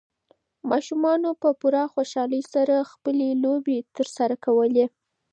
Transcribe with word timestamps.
ماشومانو 0.71 1.29
په 1.41 1.49
پوره 1.59 1.83
خوشالۍ 1.93 2.43
سره 2.53 2.75
خپلې 2.91 3.29
لوبې 3.43 3.77
ترسره 3.95 4.35
کولې. 4.45 4.85